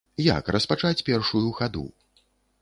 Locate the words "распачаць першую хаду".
0.55-1.85